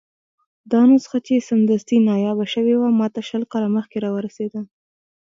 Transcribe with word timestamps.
دا 0.71 0.81
نسخه 0.91 1.17
چې 1.27 1.45
سمدستي 1.49 1.97
نایابه 2.09 2.45
شوې 2.53 2.75
وه، 2.77 2.89
ماته 2.99 3.21
شل 3.29 3.43
کاله 3.51 3.67
مخکې 3.77 3.97
راورسېده. 4.05 4.61